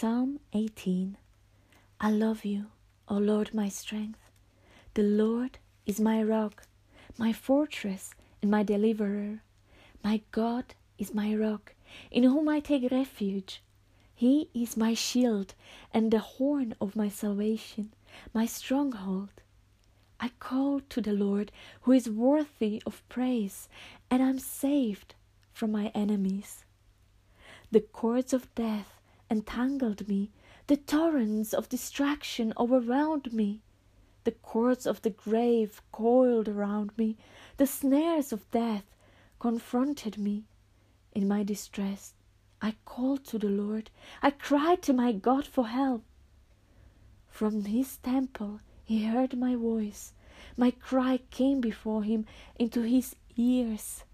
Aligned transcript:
Psalm 0.00 0.40
18 0.54 1.18
I 2.00 2.10
love 2.10 2.46
you, 2.46 2.68
O 3.06 3.18
Lord, 3.18 3.52
my 3.52 3.68
strength. 3.68 4.30
The 4.94 5.02
Lord 5.02 5.58
is 5.84 6.00
my 6.00 6.22
rock, 6.22 6.62
my 7.18 7.34
fortress, 7.34 8.14
and 8.40 8.50
my 8.50 8.62
deliverer. 8.62 9.42
My 10.02 10.22
God 10.30 10.72
is 10.96 11.12
my 11.12 11.34
rock, 11.34 11.74
in 12.10 12.22
whom 12.22 12.48
I 12.48 12.60
take 12.60 12.90
refuge. 12.90 13.62
He 14.14 14.48
is 14.54 14.74
my 14.74 14.94
shield 14.94 15.52
and 15.92 16.10
the 16.10 16.20
horn 16.20 16.74
of 16.80 16.96
my 16.96 17.10
salvation, 17.10 17.92
my 18.32 18.46
stronghold. 18.46 19.42
I 20.18 20.30
call 20.38 20.80
to 20.88 21.02
the 21.02 21.12
Lord, 21.12 21.52
who 21.82 21.92
is 21.92 22.08
worthy 22.08 22.82
of 22.86 23.06
praise, 23.10 23.68
and 24.10 24.22
I 24.22 24.30
am 24.30 24.38
saved 24.38 25.14
from 25.52 25.72
my 25.72 25.88
enemies. 25.94 26.64
The 27.70 27.80
cords 27.80 28.32
of 28.32 28.54
death 28.54 28.99
entangled 29.30 30.08
me, 30.08 30.30
the 30.66 30.76
torrents 30.76 31.54
of 31.54 31.68
distraction 31.68 32.52
overwhelmed 32.58 33.32
me. 33.32 33.60
The 34.24 34.32
cords 34.32 34.86
of 34.86 35.02
the 35.02 35.10
grave 35.10 35.80
coiled 35.92 36.48
around 36.48 36.90
me, 36.98 37.16
the 37.56 37.66
snares 37.66 38.32
of 38.32 38.50
death 38.50 38.84
confronted 39.38 40.18
me. 40.18 40.44
In 41.12 41.26
my 41.26 41.42
distress, 41.42 42.14
I 42.60 42.76
called 42.84 43.24
to 43.26 43.38
the 43.38 43.48
Lord, 43.48 43.90
I 44.22 44.30
cried 44.30 44.82
to 44.82 44.92
my 44.92 45.12
God 45.12 45.46
for 45.46 45.68
help. 45.68 46.04
From 47.28 47.64
his 47.64 47.96
temple 47.98 48.60
he 48.84 49.06
heard 49.06 49.38
my 49.38 49.54
voice, 49.56 50.12
my 50.56 50.70
cry 50.70 51.20
came 51.30 51.60
before 51.60 52.02
him 52.02 52.26
into 52.58 52.82
his 52.82 53.16
ears. 53.36 54.04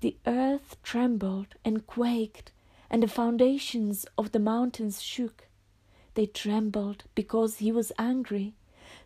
The 0.00 0.16
earth 0.26 0.76
trembled 0.82 1.54
and 1.64 1.86
quaked, 1.86 2.52
and 2.94 3.02
the 3.02 3.08
foundations 3.08 4.06
of 4.16 4.30
the 4.30 4.38
mountains 4.38 5.02
shook. 5.02 5.48
They 6.14 6.26
trembled 6.26 7.02
because 7.16 7.56
he 7.56 7.72
was 7.72 7.90
angry. 7.98 8.54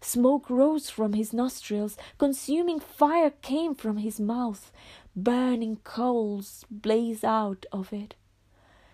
Smoke 0.03 0.51
rose 0.51 0.91
from 0.91 1.15
his 1.15 1.33
nostrils, 1.33 1.97
consuming 2.19 2.81
fire 2.81 3.31
came 3.41 3.75
from 3.75 3.97
his 3.97 4.21
mouth, 4.21 4.71
burning 5.17 5.77
coals 5.85 6.67
blazed 6.71 7.25
out 7.25 7.65
of 7.73 7.91
it. 7.95 8.15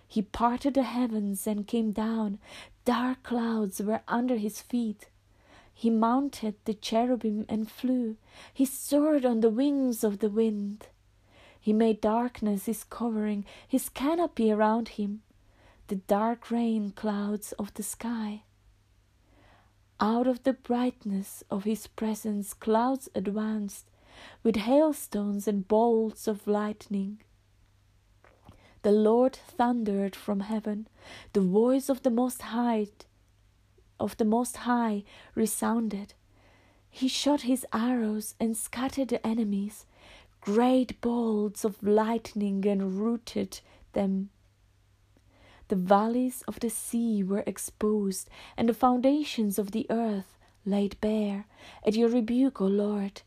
He 0.06 0.22
parted 0.22 0.75
the 0.75 0.84
heavens 0.84 1.45
and 1.45 1.67
came 1.67 1.91
down, 1.91 2.39
dark 2.84 3.25
clouds 3.25 3.81
were 3.81 4.03
under 4.06 4.37
his 4.37 4.62
feet. 4.62 5.09
He 5.75 5.91
mounted 5.91 6.55
the 6.67 6.75
cherubim 6.75 7.47
and 7.48 7.69
flew, 7.69 8.17
he 8.53 8.65
soared 8.65 9.25
on 9.25 9.41
the 9.41 9.50
wings 9.50 10.05
of 10.05 10.20
the 10.20 10.31
wind. 10.31 10.87
He 11.65 11.73
made 11.73 12.03
darkness 12.03 12.67
his 12.67 12.84
covering, 12.84 13.47
his 13.67 13.89
canopy 13.89 14.53
around 14.53 14.89
him, 15.01 15.23
the 15.87 15.95
dark 15.97 16.51
rain 16.51 16.91
clouds 16.91 17.53
of 17.53 17.73
the 17.73 17.83
sky. 17.83 18.43
Out 19.98 20.27
of 20.27 20.43
the 20.43 20.53
brightness 20.53 21.43
of 21.51 21.65
his 21.65 21.87
presence, 21.87 22.53
clouds 22.53 23.09
advanced, 23.15 23.87
with 24.43 24.56
hailstones 24.56 25.48
and 25.48 25.67
bolts 25.67 26.29
of 26.29 26.47
lightning. 26.47 27.23
The 28.83 28.93
Lord 28.93 29.34
thundered 29.34 30.15
from 30.15 30.41
heaven, 30.41 30.87
the 31.33 31.41
voice 31.41 31.89
of 31.89 32.03
the 32.03 32.11
Most 32.11 32.43
High 32.43 32.89
of 33.99 34.19
the 34.19 34.27
Most 34.27 34.59
High 34.69 35.03
resounded. 35.34 36.12
He 36.91 37.09
shot 37.09 37.41
his 37.41 37.65
arrows 37.73 38.34
and 38.39 38.55
scattered 38.55 39.09
the 39.09 39.27
enemies 39.27 39.87
great 40.45 41.00
bolts 41.00 41.64
of 41.64 41.83
lightning 41.83 42.67
and 42.67 43.00
them. 43.95 44.28
The 45.69 45.77
valleys 45.77 46.45
of 46.47 46.61
the 46.61 46.69
sea 46.69 47.23
were 47.23 47.42
exposed, 47.47 48.28
and 48.55 48.69
the 48.69 48.75
foundations 48.75 49.59
of 49.59 49.70
the 49.70 49.87
earth 49.89 50.37
laid 50.67 51.00
bare 51.00 51.47
at 51.87 51.95
your 51.95 52.11
rebuke, 52.11 52.61
O 52.61 52.67
Lord, 52.67 53.22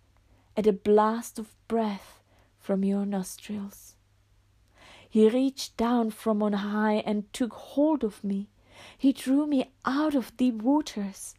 at 0.55 0.67
a 0.67 0.72
blast 0.72 1.39
of 1.39 1.55
breath 1.67 2.22
from 2.60 2.83
your 2.83 3.04
nostrils. 3.04 3.95
He 5.10 5.28
reached 5.28 5.76
down 5.76 6.11
from 6.11 6.44
on 6.44 6.54
high 6.54 7.02
and 7.04 7.34
took 7.34 7.54
hold 7.54 8.04
of 8.04 8.23
me. 8.23 8.49
He 8.95 9.11
drew 9.11 9.48
me 9.48 9.72
out 9.86 10.14
of 10.14 10.38
deep 10.38 10.61
waters. 10.61 11.34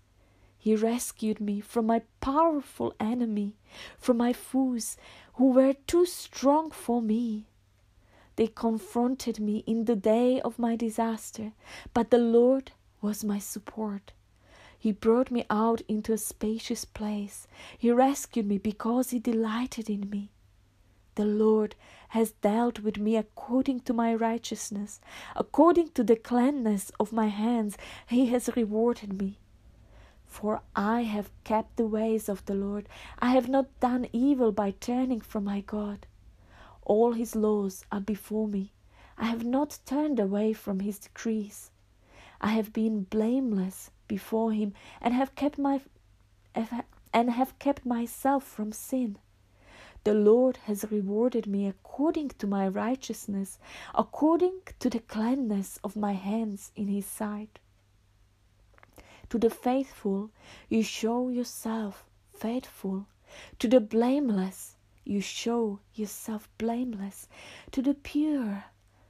He 0.59 0.75
rescued 0.75 1.41
me 1.41 1.61
from 1.61 1.87
my 1.87 2.03
powerful 2.21 2.93
enemy, 2.99 3.55
from 3.97 4.17
my 4.17 4.33
foes 4.33 4.97
who 5.35 5.53
were 5.53 5.75
too 5.87 6.05
strong 6.05 6.71
for 6.73 7.01
me. 7.01 7.47
They 8.35 8.49
confronted 8.49 9.39
me 9.39 9.65
in 9.67 9.85
the 9.85 9.97
day 9.97 10.41
of 10.41 10.59
my 10.59 10.77
disaster, 10.77 11.53
but 11.95 12.11
the 12.11 12.19
Lord 12.19 12.73
was 13.01 13.25
my 13.25 13.39
support. 13.39 14.13
He 14.79 14.93
brought 14.93 15.31
me 15.31 15.45
out 15.49 15.81
into 15.89 16.13
a 16.13 16.19
spacious 16.19 16.85
place. 16.85 17.49
He 17.77 17.91
rescued 17.91 18.47
me 18.47 18.59
because 18.59 19.11
He 19.11 19.19
delighted 19.19 19.89
in 19.89 20.09
me. 20.11 20.31
The 21.15 21.25
Lord 21.25 21.75
has 22.11 22.31
dealt 22.31 22.81
with 22.81 22.99
me 22.99 23.17
according 23.17 23.81
to 23.81 23.93
my 23.93 24.15
righteousness, 24.15 25.01
according 25.35 25.91
to 25.91 26.05
the 26.05 26.15
cleanness 26.15 26.93
of 27.01 27.13
my 27.13 27.27
hands, 27.27 27.77
He 28.09 28.27
has 28.27 28.51
rewarded 28.55 29.21
me. 29.21 29.39
For 30.29 30.61
I 30.77 31.03
have 31.03 31.31
kept 31.43 31.77
the 31.77 31.87
ways 31.87 32.29
of 32.29 32.45
the 32.45 32.55
Lord. 32.55 32.89
I 33.19 33.31
have 33.31 33.49
not 33.49 33.81
done 33.81 34.07
evil 34.13 34.53
by 34.53 34.71
turning 34.71 35.21
from 35.21 35.45
my 35.45 35.63
God. 35.63 36.07
All 36.83 37.13
his 37.13 37.35
laws 37.35 37.85
are 37.91 38.01
before 38.01 38.47
me. 38.47 38.73
I 39.17 39.25
have 39.25 39.45
not 39.45 39.81
turned 39.85 40.21
away 40.21 40.53
from 40.53 40.81
his 40.81 40.99
decrees. 41.01 41.71
I 42.41 42.49
have 42.49 42.73
been 42.73 43.03
blameless 43.03 43.91
before 44.07 44.53
him 44.53 44.75
and 45.01 45.13
have 45.13 45.35
kept 45.35 45.59
my 45.59 45.81
and 46.55 47.31
have 47.31 47.59
kept 47.59 47.85
myself 47.85 48.45
from 48.45 48.71
sin. 48.71 49.19
The 50.05 50.15
Lord 50.15 50.59
has 50.65 50.91
rewarded 50.91 51.47
me 51.47 51.67
according 51.67 52.29
to 52.39 52.47
my 52.47 52.69
righteousness, 52.69 53.59
according 53.95 54.61
to 54.79 54.89
the 54.89 55.01
cleanness 55.01 55.81
of 55.83 55.97
my 55.97 56.13
hands 56.13 56.71
in 56.77 56.87
his 56.87 57.07
sight. 57.07 57.59
To 59.31 59.39
the 59.39 59.51
faithful, 59.51 60.31
you 60.69 60.83
show 60.83 61.29
yourself 61.29 62.05
faithful. 62.33 63.07
To 63.59 63.69
the 63.69 63.81
blameless, 63.81 64.77
you 65.05 65.21
show 65.21 65.81
yourself 65.95 66.49
blameless. 66.57 67.29
To 67.73 67.83
the 67.83 67.95
pure, 67.95 68.65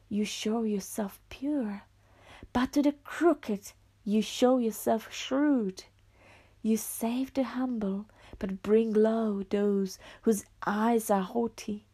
you 0.08 0.24
show 0.24 0.62
yourself 0.64 1.20
pure. 1.28 1.82
But 2.52 2.72
to 2.72 2.82
the 2.82 2.94
crooked, 3.04 3.72
you 4.04 4.22
show 4.22 4.58
yourself 4.58 5.12
shrewd. 5.12 5.84
You 6.62 6.76
save 6.76 7.34
the 7.34 7.44
humble, 7.44 8.06
but 8.38 8.62
bring 8.62 8.92
low 8.92 9.42
those 9.42 9.98
whose 10.22 10.44
eyes 10.66 11.10
are 11.10 11.22
haughty. 11.22 11.84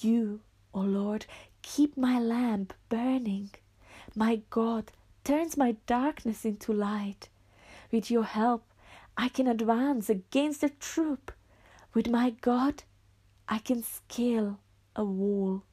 You, 0.00 0.40
O 0.72 0.80
Lord, 0.80 1.26
keep 1.62 1.96
my 1.96 2.20
lamp 2.20 2.72
burning. 2.88 3.50
My 4.14 4.42
God 4.50 4.92
turns 5.24 5.56
my 5.56 5.76
darkness 5.86 6.44
into 6.44 6.72
light. 6.72 7.28
With 7.92 8.10
your 8.10 8.24
help, 8.24 8.64
I 9.18 9.28
can 9.28 9.46
advance 9.46 10.08
against 10.08 10.62
a 10.62 10.70
troop. 10.70 11.30
With 11.92 12.08
my 12.08 12.30
God, 12.30 12.84
I 13.46 13.58
can 13.58 13.82
scale 13.82 14.58
a 14.96 15.04
wall. 15.04 15.64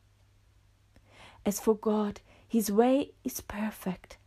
As 1.45 1.61
for 1.61 1.75
God, 1.75 2.19
his 2.45 2.69
way 2.69 3.11
is 3.23 3.39
perfect. 3.39 4.17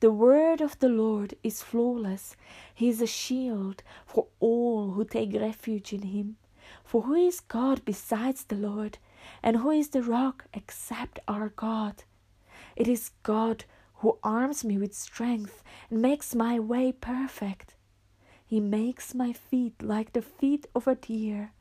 The 0.00 0.10
word 0.10 0.60
of 0.60 0.78
the 0.80 0.88
Lord 0.88 1.34
is 1.44 1.62
flawless. 1.62 2.34
He 2.74 2.88
is 2.88 3.00
a 3.00 3.06
shield 3.06 3.84
for 4.04 4.26
all 4.40 4.90
who 4.90 5.04
take 5.04 5.32
refuge 5.32 5.92
in 5.92 6.02
him. 6.02 6.36
For 6.84 7.02
who 7.02 7.14
is 7.14 7.38
God 7.38 7.84
besides 7.84 8.42
the 8.44 8.56
Lord? 8.56 8.98
And 9.40 9.58
who 9.58 9.70
is 9.70 9.90
the 9.90 10.02
rock 10.02 10.46
except 10.52 11.20
our 11.28 11.50
God? 11.50 12.02
It 12.74 12.88
is 12.88 13.12
God 13.22 13.64
who 13.98 14.18
arms 14.22 14.64
me 14.64 14.76
with 14.76 14.94
strength 14.94 15.62
and 15.90 16.02
makes 16.02 16.34
my 16.34 16.58
way 16.58 16.92
perfect. 16.92 17.74
He 18.44 18.60
makes 18.60 19.14
my 19.14 19.32
feet 19.32 19.82
like 19.82 20.12
the 20.12 20.22
feet 20.22 20.66
of 20.74 20.86
a 20.86 20.94
deer. 20.94 21.52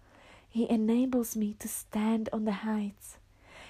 He 0.50 0.70
enables 0.70 1.36
me 1.36 1.56
to 1.60 1.68
stand 1.68 2.30
on 2.34 2.46
the 2.46 2.60
heights. 2.70 3.18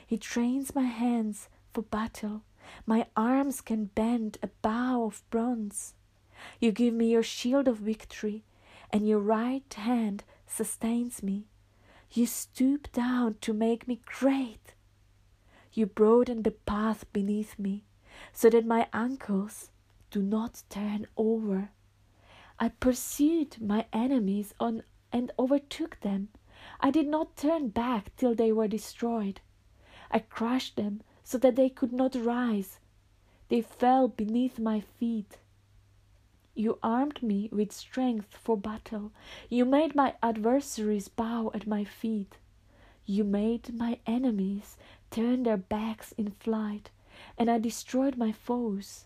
He 0.05 0.17
trains 0.17 0.75
my 0.75 0.83
hands 0.83 1.47
for 1.73 1.83
battle. 1.83 2.41
My 2.85 3.07
arms 3.15 3.61
can 3.61 3.85
bend 3.85 4.37
a 4.41 4.47
bow 4.61 5.05
of 5.05 5.23
bronze. 5.29 5.93
You 6.59 6.71
give 6.71 6.93
me 6.93 7.11
your 7.11 7.23
shield 7.23 7.67
of 7.67 7.77
victory, 7.77 8.43
and 8.91 9.07
your 9.07 9.19
right 9.19 9.73
hand 9.73 10.23
sustains 10.47 11.23
me. 11.23 11.45
You 12.11 12.25
stoop 12.25 12.91
down 12.91 13.35
to 13.41 13.53
make 13.53 13.87
me 13.87 14.01
great. 14.05 14.73
You 15.73 15.85
broaden 15.85 16.43
the 16.43 16.51
path 16.51 17.05
beneath 17.13 17.57
me 17.59 17.83
so 18.33 18.49
that 18.49 18.65
my 18.65 18.87
ankles 18.93 19.69
do 20.11 20.21
not 20.21 20.63
turn 20.69 21.07
over. 21.17 21.69
I 22.59 22.69
pursued 22.69 23.61
my 23.61 23.85
enemies 23.91 24.53
on 24.59 24.83
and 25.11 25.31
overtook 25.37 25.99
them. 26.01 26.29
I 26.79 26.91
did 26.91 27.07
not 27.07 27.35
turn 27.37 27.69
back 27.69 28.15
till 28.15 28.33
they 28.35 28.51
were 28.51 28.67
destroyed. 28.67 29.41
I 30.11 30.19
crushed 30.19 30.75
them 30.75 31.01
so 31.23 31.37
that 31.39 31.55
they 31.55 31.69
could 31.69 31.91
not 31.91 32.15
rise. 32.15 32.79
they 33.49 33.61
fell 33.61 34.07
beneath 34.07 34.57
my 34.59 34.79
feet. 34.79 35.37
You 36.55 36.79
armed 36.81 37.21
me 37.21 37.49
with 37.51 37.71
strength 37.71 38.37
for 38.37 38.55
battle. 38.57 39.11
You 39.49 39.65
made 39.65 39.93
my 39.93 40.15
adversaries 40.23 41.07
bow 41.09 41.51
at 41.53 41.67
my 41.67 41.83
feet. 41.83 42.37
You 43.05 43.23
made 43.23 43.73
my 43.73 43.99
enemies 44.07 44.77
turn 45.11 45.43
their 45.43 45.57
backs 45.57 46.13
in 46.13 46.31
flight, 46.31 46.89
and 47.37 47.49
I 47.49 47.59
destroyed 47.59 48.17
my 48.17 48.31
foes. 48.31 49.05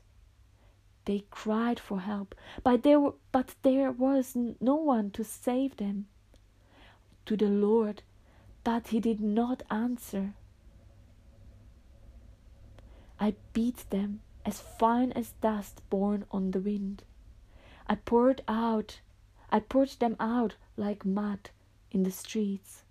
They 1.06 1.26
cried 1.32 1.80
for 1.80 2.02
help, 2.02 2.36
but 2.64 2.84
there, 2.84 3.12
but 3.32 3.56
there 3.64 3.92
was 3.92 4.36
no 4.36 4.76
one 4.76 5.12
to 5.12 5.24
save 5.24 5.78
them. 5.78 6.08
To 7.26 7.38
the 7.38 7.48
Lord, 7.48 8.04
but 8.64 8.90
he 8.90 9.00
did 9.00 9.20
not 9.22 9.64
answer. 9.70 10.34
I 13.20 13.36
beat 13.54 13.90
them 13.90 14.22
as 14.46 14.62
fine 14.62 15.12
as 15.12 15.34
dust 15.42 15.82
borne 15.90 16.26
on 16.32 16.52
the 16.52 16.60
wind. 16.60 17.04
I 17.88 17.96
poured 17.96 18.42
out, 18.48 19.02
I 19.52 19.60
poured 19.60 19.90
them 20.00 20.16
out 20.20 20.56
like 20.78 21.06
mud 21.06 21.50
in 21.92 22.04
the 22.04 22.12
streets. 22.12 22.84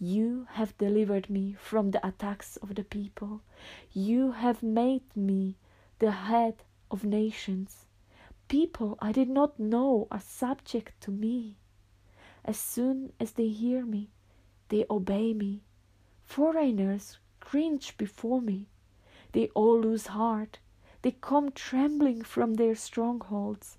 You 0.00 0.46
have 0.52 0.78
delivered 0.78 1.28
me 1.28 1.54
from 1.54 1.90
the 1.90 2.06
attacks 2.06 2.56
of 2.58 2.76
the 2.76 2.84
people. 2.84 3.42
You 3.92 4.30
have 4.30 4.62
made 4.62 5.02
me 5.16 5.56
the 5.98 6.12
head 6.12 6.62
of 6.88 7.04
nations. 7.04 7.86
People 8.46 8.96
I 9.00 9.10
did 9.10 9.28
not 9.28 9.58
know 9.58 10.06
are 10.10 10.20
subject 10.20 11.00
to 11.00 11.10
me. 11.10 11.56
As 12.44 12.56
soon 12.56 13.12
as 13.18 13.32
they 13.32 13.48
hear 13.48 13.84
me, 13.84 14.10
they 14.68 14.86
obey 14.88 15.34
me. 15.34 15.62
Foreigners 16.24 17.18
cringe 17.40 17.96
before 17.98 18.40
me. 18.40 18.68
They 19.32 19.48
all 19.48 19.80
lose 19.80 20.08
heart. 20.08 20.60
They 21.02 21.10
come 21.10 21.50
trembling 21.50 22.22
from 22.22 22.54
their 22.54 22.76
strongholds. 22.76 23.78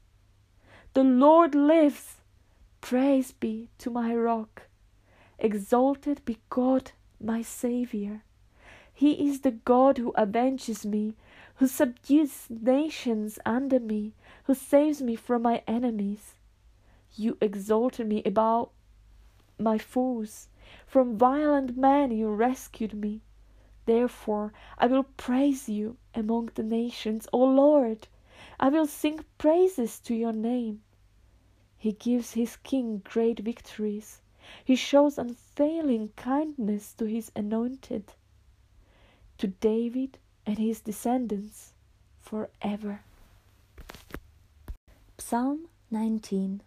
The 0.93 1.03
Lord 1.03 1.55
lives. 1.55 2.17
Praise 2.81 3.31
be 3.31 3.69
to 3.77 3.89
my 3.89 4.13
rock. 4.15 4.68
Exalted 5.41 6.23
be 6.25 6.37
God, 6.49 6.91
my 7.17 7.41
Saviour. 7.41 8.23
He 8.93 9.29
is 9.29 9.39
the 9.39 9.51
God 9.51 9.97
who 9.97 10.13
avenges 10.15 10.85
me, 10.85 11.15
who 11.55 11.67
subdues 11.67 12.47
nations 12.49 13.39
under 13.45 13.79
me, 13.79 14.13
who 14.43 14.53
saves 14.53 15.01
me 15.01 15.15
from 15.15 15.43
my 15.43 15.63
enemies. 15.65 16.35
You 17.15 17.37
exalted 17.39 18.07
me 18.07 18.21
above 18.25 18.69
my 19.57 19.77
foes. 19.77 20.49
From 20.85 21.17
violent 21.17 21.77
men 21.77 22.11
you 22.11 22.29
rescued 22.29 22.93
me. 22.93 23.21
Therefore 23.85 24.51
I 24.77 24.87
will 24.87 25.03
praise 25.03 25.69
you 25.69 25.95
among 26.13 26.51
the 26.55 26.63
nations, 26.63 27.29
O 27.31 27.41
Lord. 27.41 28.09
I 28.59 28.67
will 28.67 28.87
sing 28.87 29.23
praises 29.37 30.01
to 30.01 30.13
your 30.13 30.33
name. 30.33 30.81
He 31.77 31.93
gives 31.93 32.33
his 32.33 32.57
king 32.57 33.01
great 33.05 33.39
victories. 33.39 34.21
He 34.63 34.75
shows 34.75 35.17
unfailing 35.17 36.11
kindness 36.15 36.93
to 36.93 37.05
his 37.05 37.31
anointed, 37.35 38.13
to 39.37 39.47
David 39.47 40.17
and 40.45 40.57
his 40.57 40.81
descendants 40.81 41.73
forever. 42.21 43.01
Psalm 45.17 45.67
19 45.91 46.61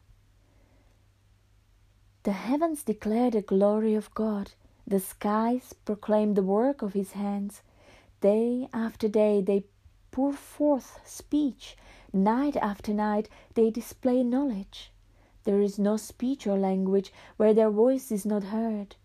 The 2.22 2.32
heavens 2.32 2.82
declare 2.82 3.30
the 3.30 3.42
glory 3.42 3.94
of 3.94 4.14
God, 4.14 4.52
the 4.86 5.00
skies 5.00 5.74
proclaim 5.84 6.34
the 6.34 6.42
work 6.42 6.82
of 6.82 6.92
his 6.92 7.12
hands. 7.12 7.62
Day 8.20 8.68
after 8.72 9.08
day 9.08 9.40
they 9.40 9.64
pour 10.12 10.32
forth 10.32 11.00
speech, 11.04 11.76
night 12.12 12.56
after 12.56 12.92
night 12.92 13.28
they 13.54 13.70
display 13.70 14.22
knowledge. 14.22 14.92
There 15.44 15.60
is 15.60 15.78
no 15.78 15.96
speech 15.96 16.46
or 16.46 16.56
language 16.56 17.12
where 17.36 17.52
their 17.52 17.70
voice 17.70 18.12
is 18.12 18.24
not 18.24 18.44
heard. 18.44 18.96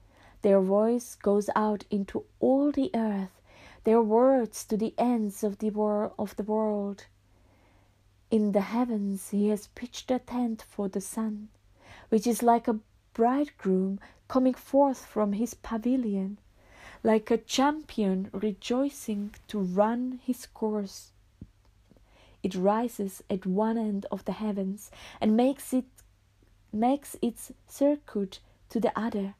Their 0.43 0.61
voice 0.61 1.15
goes 1.15 1.49
out 1.55 1.85
into 1.89 2.25
all 2.39 2.71
the 2.71 2.91
earth, 2.93 3.41
their 3.83 4.01
words 4.01 4.63
to 4.65 4.77
the 4.77 4.93
ends 4.97 5.43
of 5.43 5.57
the, 5.57 5.71
wor- 5.71 6.13
of 6.19 6.35
the 6.35 6.43
world. 6.43 7.05
In 8.29 8.51
the 8.51 8.61
heavens 8.61 9.29
he 9.29 9.49
has 9.49 9.67
pitched 9.67 10.11
a 10.11 10.19
tent 10.19 10.61
for 10.61 10.87
the 10.87 11.01
sun, 11.01 11.49
which 12.09 12.27
is 12.27 12.43
like 12.43 12.67
a 12.67 12.79
bridegroom 13.13 13.99
coming 14.27 14.53
forth 14.53 15.05
from 15.05 15.33
his 15.33 15.53
pavilion, 15.55 16.37
like 17.03 17.31
a 17.31 17.37
champion 17.37 18.29
rejoicing 18.31 19.33
to 19.47 19.59
run 19.59 20.19
his 20.23 20.45
course. 20.45 21.11
It 22.43 22.53
rises 22.53 23.23
at 23.29 23.45
one 23.45 23.77
end 23.77 24.05
of 24.11 24.25
the 24.25 24.33
heavens 24.33 24.91
and 25.19 25.35
makes 25.35 25.73
it 25.73 25.85
makes 26.71 27.15
its 27.21 27.51
circuit 27.67 28.39
to 28.69 28.79
the 28.79 28.97
other. 28.97 29.35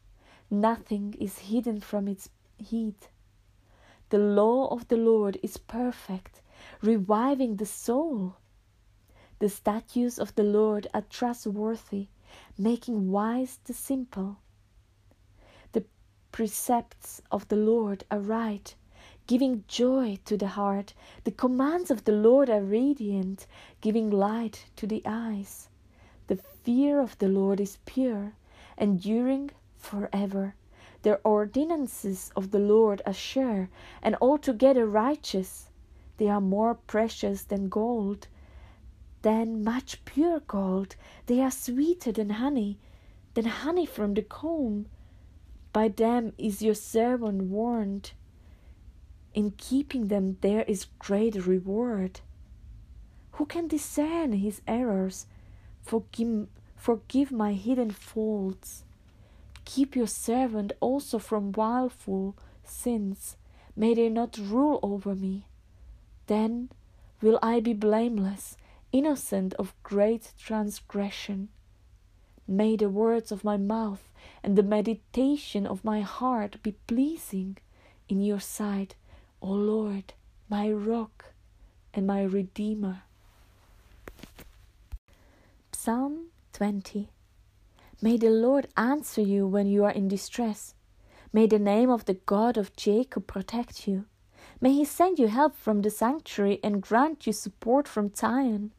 Nothing 0.50 1.16
is 1.20 1.40
hidden 1.40 1.82
from 1.82 2.08
its 2.08 2.30
heat. 2.58 3.10
The 4.10 4.18
law 4.18 4.68
of 4.68 4.88
the 4.88 4.96
Lord 4.96 5.38
is 5.44 5.58
perfect, 5.58 6.42
reviving 6.82 7.58
the 7.58 7.66
soul. 7.66 8.36
The 9.40 9.50
statutes 9.50 10.18
of 10.18 10.34
the 10.36 10.44
Lord 10.44 10.88
are 10.94 11.04
trustworthy, 11.10 12.08
making 12.58 13.12
wise 13.12 13.60
the 13.66 13.74
simple. 13.74 14.38
The 15.74 15.84
precepts 16.32 17.22
of 17.30 17.48
the 17.50 17.58
Lord 17.58 18.06
are 18.10 18.20
right, 18.20 18.74
giving 19.28 19.66
joy 19.68 20.20
to 20.26 20.38
the 20.38 20.48
heart. 20.48 20.94
The 21.26 21.32
commands 21.32 21.92
of 21.92 22.06
the 22.06 22.14
Lord 22.14 22.50
are 22.50 22.64
radiant, 22.64 23.46
giving 23.82 24.10
light 24.10 24.66
to 24.78 24.88
the 24.88 25.02
eyes. 25.06 25.68
The 26.28 26.36
fear 26.36 27.00
of 27.00 27.18
the 27.20 27.30
Lord 27.30 27.60
is 27.62 27.80
pure, 27.86 28.34
enduring 28.78 29.52
forever. 29.76 30.56
The 31.04 31.22
ordinances 31.24 32.32
of 32.36 32.52
the 32.52 32.60
Lord 32.60 33.02
are 33.06 33.14
sure 33.14 33.70
and 34.02 34.18
altogether 34.20 34.86
righteous. 34.86 35.70
They 36.18 36.28
are 36.28 36.42
more 36.42 36.76
precious 36.76 37.44
than 37.44 37.70
gold, 37.70 38.28
than 39.22 39.64
much 39.64 40.04
pure 40.04 40.42
gold. 40.42 40.96
They 41.28 41.42
are 41.42 41.52
sweeter 41.52 42.12
than 42.12 42.32
honey, 42.32 42.78
than 43.34 43.46
honey 43.46 43.86
from 43.86 44.14
the 44.14 44.24
comb. 44.24 44.88
By 45.72 45.88
them 45.88 46.34
is 46.38 46.62
your 46.62 46.76
servant 46.76 47.44
warned. 47.44 48.12
In 49.34 49.52
keeping 49.52 50.08
them 50.08 50.38
there 50.42 50.64
is 50.64 50.88
great 51.00 51.46
reward. 51.46 52.20
Who 53.34 53.46
can 53.46 53.68
discern 53.68 54.34
his 54.34 54.62
errors? 54.68 55.28
Forgive, 55.88 56.48
forgive 56.76 57.32
my 57.32 57.54
hidden 57.54 57.92
faults. 57.92 58.84
Keep 59.64 59.96
your 59.96 60.08
servant 60.08 60.74
also 60.82 61.18
from 61.18 61.54
wilful 61.54 62.36
sins. 62.66 63.38
May 63.74 63.94
they 63.94 64.10
not 64.10 64.38
rule 64.38 64.82
over 64.84 65.16
me. 65.16 65.46
Then 66.26 66.70
will 67.22 67.40
I 67.42 67.62
be 67.62 67.72
blameless, 67.72 68.58
innocent 68.92 69.54
of 69.54 69.74
great 69.82 70.34
transgression. 70.38 71.48
May 72.46 72.76
the 72.76 72.90
words 72.90 73.32
of 73.32 73.46
my 73.46 73.56
mouth 73.56 74.12
and 74.44 74.58
the 74.58 74.64
meditation 74.64 75.66
of 75.66 75.86
my 75.86 76.02
heart 76.02 76.62
be 76.64 76.74
pleasing 76.88 77.60
in 78.10 78.22
your 78.22 78.42
sight, 78.42 78.96
O 79.42 79.52
Lord, 79.52 80.14
my 80.50 80.70
rock 80.70 81.32
and 81.94 82.06
my 82.06 82.24
redeemer. 82.24 83.04
Psalm 85.88 86.32
20 86.52 87.08
May 88.02 88.18
the 88.18 88.30
Lord 88.30 88.68
answer 88.76 89.22
you 89.22 89.48
when 89.48 89.68
you 89.68 89.86
are 89.86 89.92
in 89.92 90.10
distress. 90.10 90.76
May 91.32 91.48
the 91.48 91.60
name 91.60 91.90
of 91.90 92.04
the 92.04 92.16
God 92.16 92.58
of 92.58 92.76
Jacob 92.76 93.26
protect 93.26 93.88
you. 93.88 94.04
May 94.60 94.74
he 94.74 94.84
send 94.84 95.18
you 95.18 95.28
help 95.28 95.56
from 95.56 95.84
the 95.84 95.90
sanctuary 95.90 96.60
and 96.62 96.84
grant 96.84 97.26
you 97.26 97.32
support 97.32 97.88
from 97.88 98.14
Zion. 98.14 98.74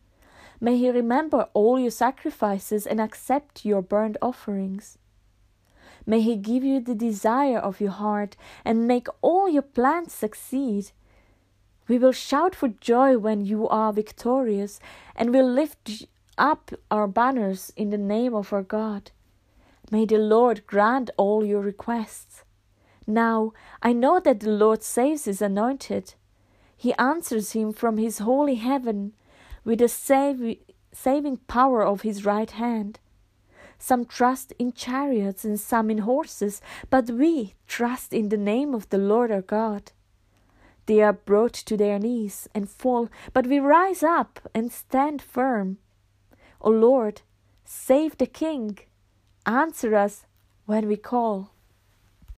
May 0.60 0.76
he 0.76 0.90
remember 0.90 1.48
all 1.54 1.78
your 1.78 1.90
sacrifices 1.90 2.86
and 2.86 3.00
accept 3.00 3.64
your 3.64 3.80
burnt 3.80 4.18
offerings. 4.20 4.98
May 6.04 6.20
he 6.20 6.36
give 6.36 6.62
you 6.62 6.78
the 6.78 6.94
desire 6.94 7.58
of 7.58 7.80
your 7.80 7.92
heart 7.92 8.36
and 8.66 8.86
make 8.86 9.06
all 9.22 9.48
your 9.48 9.62
plans 9.62 10.12
succeed. 10.12 10.90
We 11.88 11.96
will 11.98 12.12
shout 12.12 12.54
for 12.54 12.68
joy 12.68 13.16
when 13.16 13.46
you 13.46 13.66
are 13.66 13.94
victorious 13.94 14.78
and 15.16 15.32
will 15.32 15.50
lift 15.50 16.06
up 16.38 16.72
our 16.90 17.06
banners 17.06 17.72
in 17.76 17.90
the 17.90 17.98
name 17.98 18.34
of 18.34 18.52
our 18.52 18.62
God. 18.62 19.10
May 19.90 20.06
the 20.06 20.18
Lord 20.18 20.66
grant 20.66 21.10
all 21.16 21.44
your 21.44 21.60
requests. 21.60 22.44
Now 23.06 23.52
I 23.82 23.92
know 23.92 24.20
that 24.20 24.40
the 24.40 24.50
Lord 24.50 24.82
saves 24.82 25.24
his 25.24 25.42
anointed. 25.42 26.14
He 26.76 26.94
answers 26.94 27.52
him 27.52 27.72
from 27.72 27.96
his 27.98 28.18
holy 28.18 28.56
heaven 28.56 29.14
with 29.64 29.80
the 29.80 29.88
sav- 29.88 30.56
saving 30.92 31.38
power 31.48 31.84
of 31.84 32.02
his 32.02 32.24
right 32.24 32.50
hand. 32.50 33.00
Some 33.78 34.04
trust 34.04 34.52
in 34.58 34.72
chariots 34.72 35.44
and 35.44 35.58
some 35.58 35.90
in 35.90 35.98
horses, 35.98 36.60
but 36.90 37.10
we 37.10 37.54
trust 37.66 38.12
in 38.12 38.28
the 38.28 38.36
name 38.36 38.74
of 38.74 38.88
the 38.90 38.98
Lord 38.98 39.30
our 39.30 39.42
God. 39.42 39.92
They 40.86 41.02
are 41.02 41.12
brought 41.12 41.52
to 41.52 41.76
their 41.76 41.98
knees 41.98 42.48
and 42.54 42.68
fall, 42.68 43.08
but 43.32 43.46
we 43.46 43.58
rise 43.58 44.02
up 44.02 44.40
and 44.54 44.72
stand 44.72 45.20
firm. 45.22 45.78
O 46.60 46.70
Lord, 46.70 47.22
save 47.64 48.18
the 48.18 48.26
King. 48.26 48.78
Answer 49.46 49.94
us 49.94 50.26
when 50.66 50.88
we 50.88 50.96
call. 50.96 51.52